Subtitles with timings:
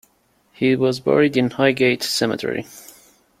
[0.51, 2.65] He was buried in Highgate cemetery.